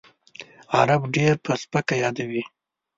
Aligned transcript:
عرب 0.77 1.01
ډېر 1.15 1.35
په 1.45 1.51
سپکه 1.61 1.95
یادوي. 2.03 2.43